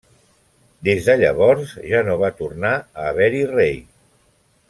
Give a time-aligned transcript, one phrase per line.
[0.87, 3.79] Des de llavors ja no va tornar a haver-hi rei.